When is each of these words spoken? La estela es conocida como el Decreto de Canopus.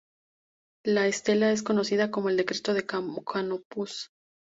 La 0.83 1.05
estela 1.05 1.51
es 1.51 1.61
conocida 1.61 2.09
como 2.09 2.29
el 2.29 2.37
Decreto 2.37 2.73
de 2.73 2.87
Canopus. 2.87 4.09